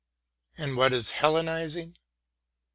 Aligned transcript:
And 0.57 0.71
vyhat 0.71 0.93
is 0.93 1.11
Hel 1.11 1.33
lenising? 1.35 1.95